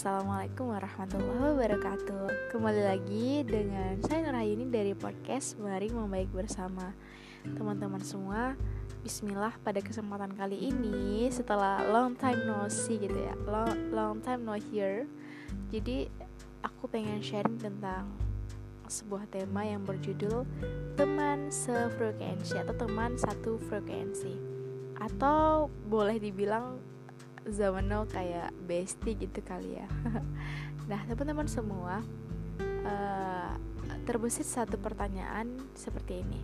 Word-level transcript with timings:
Assalamualaikum 0.00 0.72
warahmatullahi 0.72 1.60
wabarakatuh. 1.60 2.48
Kembali 2.48 2.82
lagi 2.88 3.44
dengan 3.44 4.00
saya 4.00 4.32
Nurhayuni 4.32 4.72
dari 4.72 4.96
podcast 4.96 5.60
Mari 5.60 5.92
Membaik 5.92 6.32
Bersama. 6.32 6.96
Teman-teman 7.44 8.00
semua 8.00 8.56
Bismillah 9.04 9.52
pada 9.60 9.84
kesempatan 9.84 10.32
kali 10.32 10.72
ini 10.72 11.28
Setelah 11.28 11.84
long 11.84 12.16
time 12.16 12.48
no 12.48 12.64
see 12.72 12.96
gitu 12.96 13.12
ya. 13.12 13.36
Long, 13.44 13.92
long 13.92 14.24
time 14.24 14.40
no 14.48 14.56
hear. 14.72 15.04
Jadi 15.68 16.08
aku 16.64 16.88
pengen 16.88 17.20
sharing 17.20 17.60
tentang 17.60 18.08
sebuah 18.88 19.28
tema 19.28 19.68
yang 19.68 19.84
berjudul 19.84 20.48
Teman 20.96 21.52
sefrekuensi 21.52 22.56
atau 22.56 22.72
teman 22.72 23.20
satu 23.20 23.60
frekuensi 23.68 24.32
Atau 24.96 25.68
boleh 25.92 26.16
dibilang 26.16 26.88
zaman 27.48 27.88
now 27.88 28.04
kayak 28.04 28.52
bestie 28.68 29.16
gitu 29.16 29.40
kali 29.40 29.80
ya. 29.80 29.88
Nah 30.90 31.06
teman-teman 31.06 31.46
semua 31.46 32.02
uh, 32.82 33.54
terbesit 34.02 34.42
satu 34.42 34.74
pertanyaan 34.74 35.46
seperti 35.78 36.26
ini. 36.26 36.40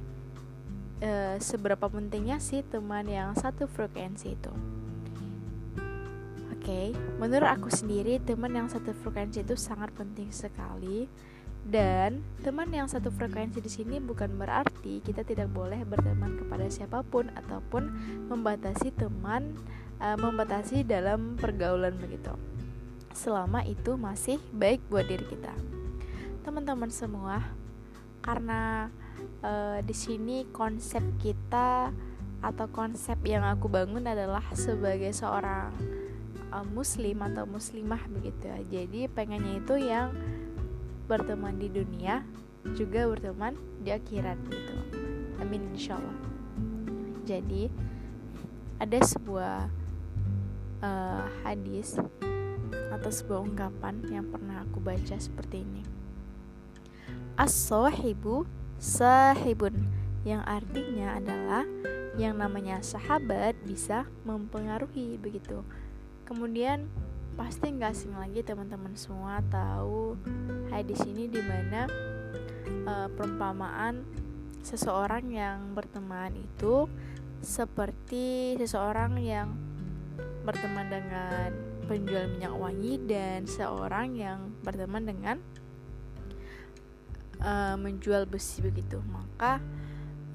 Uh, 1.02 1.36
seberapa 1.42 1.90
pentingnya 1.90 2.38
sih 2.38 2.62
teman 2.62 3.10
yang 3.10 3.34
satu 3.34 3.66
frekuensi 3.66 4.38
itu? 4.38 4.52
Oke, 6.56 6.62
okay, 6.62 6.86
menurut 7.18 7.50
aku 7.50 7.74
sendiri 7.74 8.22
teman 8.22 8.54
yang 8.54 8.70
satu 8.70 8.94
frekuensi 8.94 9.42
itu 9.42 9.58
sangat 9.58 9.90
penting 9.98 10.30
sekali. 10.30 11.10
Dan 11.66 12.22
teman 12.46 12.70
yang 12.70 12.86
satu 12.86 13.10
frekuensi 13.10 13.58
di 13.58 13.66
sini 13.66 13.98
bukan 13.98 14.38
berarti 14.38 15.02
kita 15.02 15.26
tidak 15.26 15.50
boleh 15.50 15.82
berteman 15.82 16.38
kepada 16.38 16.70
siapa 16.70 17.02
pun 17.02 17.26
ataupun 17.34 17.90
membatasi 18.30 18.94
teman 18.94 19.58
uh, 20.00 20.16
membatasi 20.16 20.82
dalam 20.84 21.36
pergaulan 21.38 21.96
begitu. 21.96 22.32
Selama 23.16 23.64
itu 23.64 23.96
masih 23.96 24.36
baik 24.52 24.84
buat 24.92 25.08
diri 25.08 25.24
kita. 25.24 25.52
Teman-teman 26.44 26.92
semua, 26.92 27.42
karena 28.20 28.92
uh, 29.40 29.80
di 29.80 29.94
sini 29.96 30.44
konsep 30.52 31.02
kita 31.22 31.90
atau 32.44 32.66
konsep 32.68 33.16
yang 33.24 33.42
aku 33.42 33.66
bangun 33.66 34.04
adalah 34.04 34.44
sebagai 34.52 35.10
seorang 35.16 35.72
uh, 36.52 36.66
muslim 36.76 37.24
atau 37.24 37.48
muslimah 37.48 38.04
begitu 38.12 38.52
ya. 38.52 38.58
Jadi 38.68 39.08
pengennya 39.10 39.64
itu 39.64 39.74
yang 39.80 40.12
berteman 41.06 41.56
di 41.56 41.70
dunia 41.70 42.26
juga 42.74 43.06
berteman 43.06 43.54
di 43.80 43.94
akhirat 43.94 44.38
gitu. 44.50 44.74
Amin 45.38 45.62
insyaallah. 45.72 46.18
Jadi 47.26 47.70
ada 48.78 48.98
sebuah 49.00 49.70
uh, 50.82 51.24
hadis 51.44 52.00
atau 52.92 53.10
sebuah 53.12 53.40
ungkapan 53.44 54.00
yang 54.08 54.26
pernah 54.28 54.64
aku 54.64 54.80
baca 54.80 55.16
seperti 55.16 55.62
ini. 55.62 55.82
As-sahibu 57.36 58.48
sahibun 58.80 59.88
yang 60.24 60.42
artinya 60.42 61.20
adalah 61.20 61.64
yang 62.16 62.40
namanya 62.40 62.80
sahabat 62.80 63.54
bisa 63.68 64.08
mempengaruhi 64.24 65.20
begitu. 65.20 65.60
Kemudian 66.24 66.88
pasti 67.36 67.68
nggak 67.68 67.92
asing 67.92 68.16
lagi 68.16 68.40
teman-teman 68.40 68.96
semua 68.96 69.44
tahu 69.52 70.16
hadis 70.72 71.04
ini 71.04 71.28
di 71.28 71.44
mana 71.44 71.84
uh, 72.88 73.08
perumpamaan 73.12 74.08
seseorang 74.64 75.28
yang 75.28 75.76
berteman 75.76 76.32
itu 76.32 76.88
seperti 77.44 78.56
seseorang 78.56 79.20
yang 79.20 79.52
berteman 80.46 80.86
dengan 80.86 81.50
penjual 81.90 82.30
minyak 82.30 82.54
wangi 82.54 83.02
dan 83.02 83.50
seorang 83.50 84.14
yang 84.14 84.54
berteman 84.62 85.02
dengan 85.02 85.36
uh, 87.42 87.74
menjual 87.74 88.30
besi 88.30 88.62
begitu. 88.62 89.02
Maka 89.10 89.58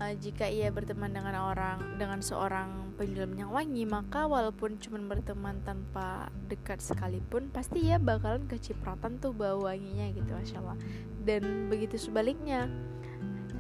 uh, 0.04 0.14
jika 0.20 0.52
ia 0.52 0.68
berteman 0.68 1.16
dengan 1.16 1.40
orang 1.40 1.80
dengan 1.96 2.20
seorang 2.20 2.92
penjual 3.00 3.26
minyak 3.26 3.50
wangi 3.50 3.88
maka 3.88 4.28
walaupun 4.28 4.78
cuma 4.84 5.00
berteman 5.00 5.64
tanpa 5.64 6.28
dekat 6.52 6.84
sekalipun 6.84 7.48
pasti 7.50 7.88
ia 7.88 7.98
bakalan 7.98 8.46
kecipratan 8.52 9.18
tuh 9.18 9.32
bau 9.32 9.64
wanginya 9.64 10.12
gitu 10.12 10.32
masya 10.36 10.60
Allah. 10.60 10.78
Dan 11.24 11.72
begitu 11.72 11.96
sebaliknya 11.96 12.68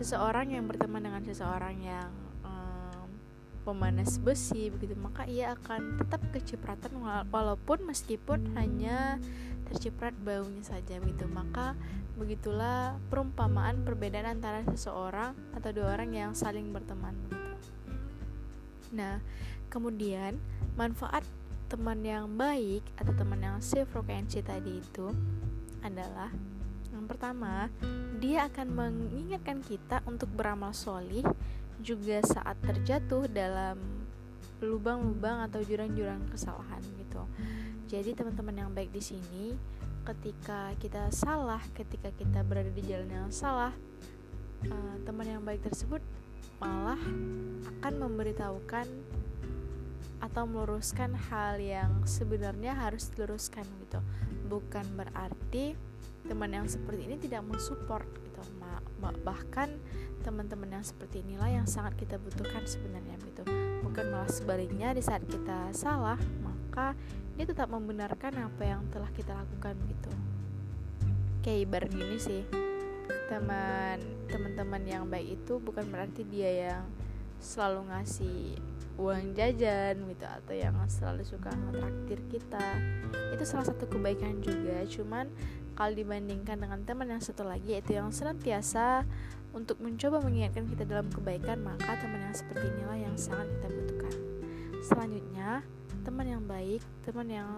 seseorang 0.01 0.51
yang 0.51 0.65
berteman 0.65 1.05
dengan 1.05 1.23
seseorang 1.23 1.77
yang 1.79 2.09
pemanas 3.63 4.17
besi 4.17 4.69
begitu. 4.73 4.97
Maka 4.97 5.25
ia 5.29 5.53
akan 5.55 6.01
tetap 6.01 6.21
kecipratan 6.33 6.97
walaupun 7.29 7.85
meskipun 7.87 8.53
hanya 8.57 9.21
terciprat 9.69 10.13
baunya 10.21 10.63
saja 10.65 10.99
begitu. 10.99 11.25
Maka 11.29 11.77
begitulah 12.21 13.01
perumpamaan 13.09 13.81
perbedaan 13.81 14.37
antara 14.37 14.61
seseorang 14.69 15.33
atau 15.57 15.73
dua 15.73 15.97
orang 15.97 16.13
yang 16.13 16.31
saling 16.37 16.69
berteman 16.69 17.17
nah 18.93 19.17
kemudian 19.73 20.37
manfaat 20.77 21.25
teman 21.65 22.03
yang 22.05 22.29
baik 22.35 22.85
atau 22.99 23.15
teman 23.17 23.41
yang 23.41 23.57
sefrekuensi 23.57 24.43
tadi 24.45 24.83
itu 24.83 25.09
adalah 25.81 26.29
yang 26.93 27.07
pertama 27.09 27.71
dia 28.19 28.51
akan 28.51 28.67
mengingatkan 28.69 29.63
kita 29.65 30.03
untuk 30.03 30.29
beramal 30.35 30.75
solih 30.75 31.23
juga 31.81 32.21
saat 32.21 32.57
terjatuh 32.63 33.25
dalam 33.27 33.77
lubang-lubang 34.61 35.41
atau 35.49 35.59
jurang-jurang 35.65 36.21
kesalahan 36.29 36.81
gitu. 37.01 37.25
Jadi 37.89 38.13
teman-teman 38.13 38.55
yang 38.55 38.71
baik 38.71 38.93
di 38.93 39.01
sini, 39.01 39.57
ketika 40.05 40.71
kita 40.77 41.09
salah, 41.09 41.61
ketika 41.73 42.13
kita 42.13 42.45
berada 42.45 42.69
di 42.69 42.85
jalan 42.85 43.09
yang 43.09 43.29
salah, 43.33 43.73
uh, 44.69 44.95
teman 45.03 45.27
yang 45.27 45.43
baik 45.43 45.65
tersebut 45.65 45.99
malah 46.61 47.01
akan 47.65 47.93
memberitahukan 47.97 48.85
atau 50.21 50.43
meluruskan 50.45 51.17
hal 51.17 51.57
yang 51.57 52.05
sebenarnya 52.05 52.77
harus 52.77 53.09
diluruskan 53.09 53.65
gitu. 53.81 53.97
Bukan 54.45 54.85
berarti 54.93 55.73
teman 56.25 56.51
yang 56.53 56.67
seperti 56.69 57.09
ini 57.09 57.15
tidak 57.17 57.41
mensupport 57.45 58.05
gitu. 58.05 58.41
Bahkan 59.01 59.69
teman-teman 60.21 60.69
yang 60.69 60.85
seperti 60.85 61.25
inilah 61.25 61.49
yang 61.49 61.67
sangat 61.67 61.97
kita 61.97 62.21
butuhkan 62.21 62.61
sebenarnya 62.63 63.17
gitu 63.25 63.43
bukan 63.81 64.05
malah 64.13 64.29
sebaliknya 64.29 64.93
di 64.93 65.01
saat 65.01 65.25
kita 65.25 65.73
salah 65.73 66.17
maka 66.45 66.93
dia 67.35 67.49
tetap 67.49 67.73
membenarkan 67.73 68.37
apa 68.37 68.63
yang 68.63 68.85
telah 68.93 69.09
kita 69.17 69.33
lakukan 69.33 69.73
gitu 69.89 70.11
kayak 71.41 71.59
ibarat 71.65 71.89
gini 71.89 72.17
sih 72.21 72.43
teman 73.27 73.97
teman-teman 74.29 74.83
yang 74.85 75.03
baik 75.09 75.41
itu 75.41 75.57
bukan 75.57 75.89
berarti 75.89 76.21
dia 76.29 76.69
yang 76.69 76.85
selalu 77.41 77.89
ngasih 77.89 78.61
uang 78.99 79.35
jajan 79.37 79.95
gitu 80.07 80.25
atau 80.27 80.53
yang 80.55 80.75
selalu 80.87 81.23
suka 81.23 81.51
ngetraktir 81.53 82.19
kita 82.27 82.67
itu 83.31 83.43
salah 83.47 83.65
satu 83.67 83.87
kebaikan 83.87 84.39
juga 84.43 84.83
cuman 84.87 85.31
kalau 85.75 85.93
dibandingkan 85.95 86.59
dengan 86.59 86.83
teman 86.83 87.09
yang 87.09 87.23
satu 87.23 87.47
lagi 87.47 87.79
yaitu 87.79 87.95
yang 87.95 88.11
senantiasa 88.11 89.07
untuk 89.51 89.83
mencoba 89.83 90.23
mengingatkan 90.23 90.63
kita 90.67 90.87
dalam 90.87 91.11
kebaikan, 91.11 91.59
maka 91.59 91.99
teman 91.99 92.23
yang 92.23 92.35
seperti 92.35 92.71
inilah 92.71 92.97
yang 93.03 93.15
sangat 93.19 93.51
kita 93.51 93.67
butuhkan. 93.67 94.15
Selanjutnya, 94.79 95.49
teman 96.07 96.27
yang 96.27 96.43
baik, 96.47 96.81
teman 97.03 97.27
yang 97.27 97.51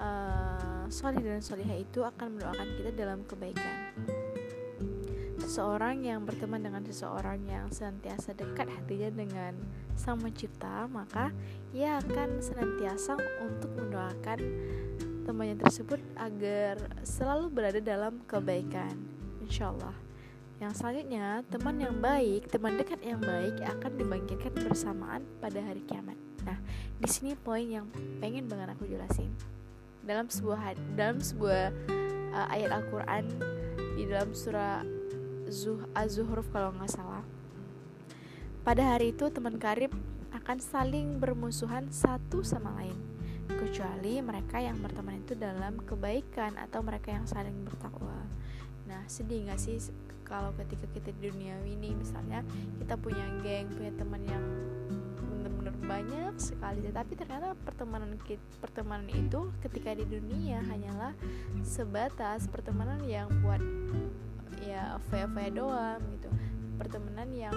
uh, 0.00 0.88
solih 0.88 1.20
dan 1.20 1.44
solihah 1.44 1.76
itu 1.76 2.00
akan 2.00 2.40
mendoakan 2.40 2.68
kita 2.80 2.90
dalam 2.96 3.20
kebaikan. 3.28 3.76
Seseorang 5.50 6.06
yang 6.06 6.22
berteman 6.22 6.62
dengan 6.62 6.86
seseorang 6.86 7.42
yang 7.50 7.66
senantiasa 7.74 8.38
dekat 8.38 8.70
hatinya 8.70 9.10
dengan 9.10 9.58
Sang 9.98 10.22
Pencipta, 10.22 10.86
maka 10.86 11.34
ia 11.74 11.98
akan 11.98 12.38
senantiasa 12.38 13.18
untuk 13.42 13.74
mendoakan 13.74 14.38
temannya 15.26 15.58
tersebut 15.58 15.98
agar 16.22 16.78
selalu 17.02 17.50
berada 17.50 17.82
dalam 17.82 18.22
kebaikan. 18.30 18.94
Insya 19.42 19.74
Allah. 19.74 19.90
Yang 20.62 20.72
selanjutnya, 20.78 21.42
teman 21.50 21.82
yang 21.82 21.98
baik, 21.98 22.46
teman 22.46 22.78
dekat 22.78 23.02
yang 23.02 23.18
baik 23.18 23.58
akan 23.58 23.90
dibangkitkan 23.98 24.54
bersamaan 24.54 25.26
pada 25.42 25.58
hari 25.66 25.82
kiamat. 25.82 26.14
Nah, 26.46 26.62
di 27.02 27.10
sini 27.10 27.34
poin 27.34 27.66
yang 27.66 27.90
pengen 28.22 28.46
banget 28.46 28.70
aku 28.78 28.86
jelasin. 28.86 29.34
Dalam 30.06 30.30
sebuah 30.30 30.78
dalam 30.94 31.18
sebuah 31.18 31.74
uh, 32.38 32.46
ayat 32.54 32.70
Al-Qur'an 32.70 33.26
di 33.98 34.06
dalam 34.06 34.30
surah 34.30 34.99
Zuh 35.50 35.82
Az-Zuhruf 35.98 36.46
kalau 36.54 36.70
nggak 36.70 36.94
salah. 36.94 37.26
Pada 38.62 38.94
hari 38.94 39.10
itu 39.10 39.26
teman 39.34 39.58
karib 39.58 39.90
akan 40.30 40.62
saling 40.62 41.18
bermusuhan 41.18 41.90
satu 41.90 42.46
sama 42.46 42.70
lain 42.78 42.94
kecuali 43.50 44.22
mereka 44.22 44.62
yang 44.62 44.78
berteman 44.78 45.18
itu 45.26 45.34
dalam 45.34 45.82
kebaikan 45.82 46.54
atau 46.54 46.86
mereka 46.86 47.10
yang 47.10 47.26
saling 47.26 47.66
bertakwa. 47.66 48.14
Nah, 48.86 49.02
sedih 49.10 49.50
gak 49.50 49.58
sih 49.58 49.82
kalau 50.22 50.54
ketika 50.54 50.86
kita 50.94 51.10
di 51.18 51.34
dunia 51.34 51.58
ini 51.66 51.98
misalnya 51.98 52.46
kita 52.78 52.94
punya 52.94 53.26
geng 53.42 53.66
punya 53.74 53.90
teman 53.98 54.22
yang 54.22 54.44
bener-bener 55.34 55.74
banyak 55.82 56.34
sekali 56.38 56.78
tetapi 56.86 57.18
ternyata 57.18 57.58
pertemanan 57.66 58.14
pertemanan 58.62 59.10
itu 59.10 59.50
ketika 59.66 59.98
di 59.98 60.06
dunia 60.06 60.62
hanyalah 60.70 61.10
sebatas 61.66 62.46
pertemanan 62.46 63.02
yang 63.02 63.26
buat 63.42 63.58
ya 64.64 65.00
faya-faya 65.08 65.50
doang 65.50 66.00
gitu. 66.16 66.28
Pertemanan 66.80 67.28
yang 67.32 67.56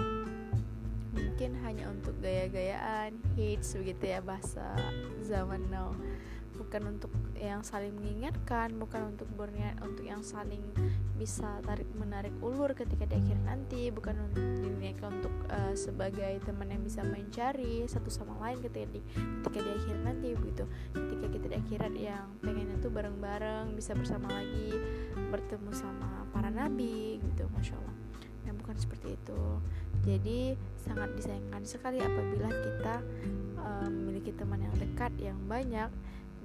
mungkin 1.14 1.54
hanya 1.62 1.86
untuk 1.88 2.18
gaya-gayaan 2.18 3.14
hits 3.38 3.78
begitu 3.78 4.18
ya 4.18 4.20
bahasa 4.20 4.74
zaman 5.22 5.62
now. 5.70 5.94
Bukan 6.54 6.86
untuk 6.86 7.10
yang 7.34 7.66
saling 7.66 7.90
mengingatkan 7.98 8.78
bukan 8.78 9.14
untuk 9.14 9.26
berniat 9.34 9.74
untuk 9.82 10.06
yang 10.06 10.22
saling 10.22 10.62
bisa 11.18 11.58
tarik 11.66 11.86
menarik 11.98 12.30
ulur 12.38 12.70
ketika 12.78 13.10
di 13.10 13.18
akhir 13.18 13.38
nanti 13.42 13.90
bukan 13.90 14.14
untuk 14.30 14.42
diniatkan 14.62 15.18
untuk 15.18 15.34
uh, 15.50 15.74
sebagai 15.74 16.38
teman 16.46 16.70
yang 16.70 16.82
bisa 16.86 17.02
mencari 17.02 17.82
satu 17.90 18.06
sama 18.06 18.38
lain 18.38 18.62
ketika 18.62 18.86
di 18.86 19.00
ketika 19.42 19.66
di 19.66 19.70
akhir 19.82 19.96
nanti 20.06 20.28
begitu 20.38 20.64
akhirat 21.54 21.94
yang 21.94 22.26
pengennya 22.42 22.76
tuh 22.82 22.90
bareng-bareng 22.90 23.74
bisa 23.78 23.94
bersama 23.94 24.30
lagi 24.30 24.74
bertemu 25.30 25.70
sama 25.70 26.26
para 26.34 26.50
nabi 26.50 27.22
gitu 27.22 27.46
masya 27.54 27.78
allah. 27.78 27.96
Nah 28.44 28.52
bukan 28.58 28.76
seperti 28.76 29.16
itu. 29.16 29.42
Jadi 30.04 30.58
sangat 30.84 31.16
disayangkan 31.16 31.62
sekali 31.64 31.98
apabila 32.02 32.50
kita 32.52 32.96
uh, 33.56 33.88
memiliki 33.88 34.36
teman 34.36 34.60
yang 34.60 34.74
dekat 34.76 35.12
yang 35.16 35.38
banyak 35.48 35.88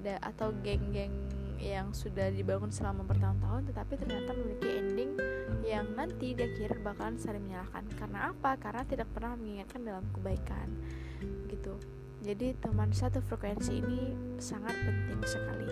da, 0.00 0.16
atau 0.24 0.54
geng-geng 0.64 1.12
yang 1.60 1.92
sudah 1.92 2.32
dibangun 2.32 2.72
selama 2.72 3.04
bertahun-tahun 3.04 3.68
tetapi 3.68 3.92
ternyata 4.00 4.32
memiliki 4.32 4.68
ending 4.80 5.12
yang 5.60 5.84
nanti 5.92 6.32
di 6.32 6.40
akhir 6.40 6.80
bakalan 6.80 7.20
saling 7.20 7.44
menyalahkan. 7.44 7.84
Karena 8.00 8.32
apa? 8.32 8.56
Karena 8.56 8.82
tidak 8.88 9.12
pernah 9.12 9.36
mengingatkan 9.36 9.80
dalam 9.84 10.04
kebaikan 10.16 10.68
gitu 11.52 11.76
jadi 12.20 12.52
teman 12.60 12.92
satu 12.92 13.24
frekuensi 13.24 13.80
ini 13.80 14.12
sangat 14.36 14.76
penting 14.84 15.20
sekali. 15.24 15.68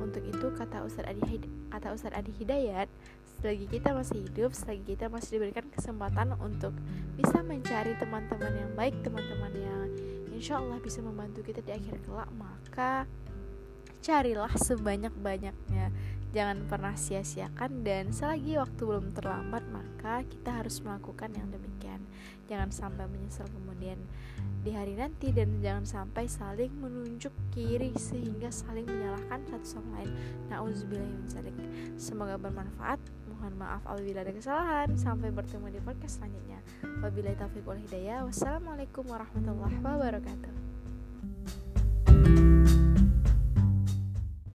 Untuk 0.00 0.20
itu 0.24 0.46
kata 0.52 0.84
Ustadz 0.84 1.08
Adi 1.08 1.40
kata 1.72 1.96
Ustadz 1.96 2.16
Adi 2.16 2.32
Hidayat 2.36 2.88
selagi 3.36 3.68
kita 3.68 3.92
masih 3.92 4.24
hidup 4.24 4.50
selagi 4.56 4.96
kita 4.96 5.12
masih 5.12 5.36
diberikan 5.36 5.68
kesempatan 5.68 6.32
untuk 6.40 6.72
bisa 7.20 7.44
mencari 7.44 7.92
teman-teman 8.00 8.52
yang 8.56 8.72
baik 8.72 8.96
teman-teman 9.04 9.52
yang 9.52 9.88
insya 10.32 10.56
Allah 10.56 10.80
bisa 10.80 11.04
membantu 11.04 11.44
kita 11.44 11.60
di 11.60 11.72
akhir 11.76 12.00
kelak 12.08 12.32
maka 12.32 13.04
carilah 14.00 14.48
sebanyak-banyaknya 14.56 15.92
jangan 16.34 16.66
pernah 16.66 16.94
sia-siakan 16.94 17.86
dan 17.86 18.10
selagi 18.10 18.58
waktu 18.58 18.82
belum 18.82 19.14
terlambat 19.14 19.62
maka 19.70 20.24
kita 20.26 20.62
harus 20.62 20.82
melakukan 20.82 21.30
yang 21.34 21.48
demikian. 21.50 22.00
Jangan 22.46 22.70
sampai 22.70 23.10
menyesal 23.10 23.46
kemudian 23.50 23.98
di 24.66 24.74
hari 24.74 24.98
nanti 24.98 25.30
dan 25.30 25.62
jangan 25.62 25.86
sampai 25.86 26.26
saling 26.26 26.74
menunjuk 26.82 27.30
kiri 27.54 27.94
sehingga 27.94 28.50
saling 28.50 28.86
menyalahkan 28.86 29.42
satu 29.46 29.66
sama 29.78 30.02
lain. 30.02 30.10
Nauzubillahiminzalik 30.50 31.54
semoga 31.98 32.34
bermanfaat. 32.38 32.98
Mohon 33.30 33.54
maaf 33.62 33.82
apabila 33.86 34.26
ada 34.26 34.32
kesalahan. 34.34 34.88
Sampai 34.98 35.30
bertemu 35.30 35.70
di 35.70 35.80
podcast 35.82 36.18
selanjutnya. 36.18 36.58
Wabillahi 37.02 37.36
taufiq 37.38 37.62
wal 37.62 37.78
hidayah. 37.78 38.26
Wassalamualaikum 38.26 39.06
warahmatullahi 39.06 39.78
wabarakatuh 39.82 40.65